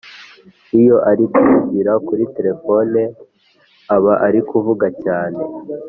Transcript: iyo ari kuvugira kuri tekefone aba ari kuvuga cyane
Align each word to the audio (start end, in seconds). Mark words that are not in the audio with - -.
iyo 0.79 0.95
ari 1.09 1.23
kuvugira 1.33 1.91
kuri 2.07 2.23
tekefone 2.35 3.01
aba 3.95 4.13
ari 4.27 4.39
kuvuga 4.49 4.87
cyane 5.03 5.41